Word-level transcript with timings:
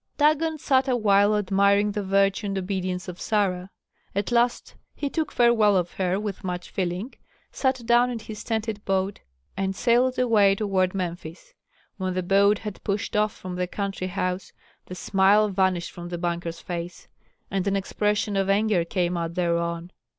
Dagon 0.17 0.57
sat 0.57 0.87
awhile 0.87 1.37
admiring 1.37 1.91
the 1.91 2.01
virtue 2.03 2.47
and 2.47 2.57
obedience 2.57 3.07
of 3.07 3.21
Sarah; 3.21 3.69
at 4.15 4.31
last 4.31 4.73
he 4.95 5.11
took 5.11 5.31
farewell 5.31 5.77
of 5.77 5.91
her 5.91 6.19
with 6.19 6.43
much 6.43 6.71
feeling, 6.71 7.13
sat 7.51 7.85
down 7.85 8.09
in 8.09 8.17
his 8.17 8.43
tented 8.43 8.83
boat, 8.83 9.19
and 9.55 9.75
sailed 9.75 10.17
away 10.17 10.55
toward 10.55 10.95
Memphis. 10.95 11.53
When 11.97 12.15
the 12.15 12.23
boat 12.23 12.57
had 12.57 12.83
pushed 12.83 13.15
off 13.15 13.35
from 13.35 13.57
the 13.57 13.67
country 13.67 14.07
house, 14.07 14.53
the 14.87 14.95
smile 14.95 15.49
vanished 15.49 15.91
from 15.91 16.09
the 16.09 16.17
banker's 16.17 16.61
face, 16.61 17.07
and 17.51 17.67
an 17.67 17.75
expression 17.75 18.35
of 18.35 18.49
anger 18.49 18.83
came 18.83 19.15
out 19.15 19.35
thereon. 19.35 19.91